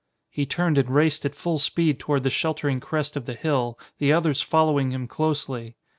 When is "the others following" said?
3.99-4.89